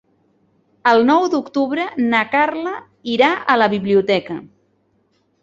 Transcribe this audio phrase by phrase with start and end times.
[0.91, 2.73] El nou d'octubre na Carla
[3.17, 4.41] irà a la biblioteca.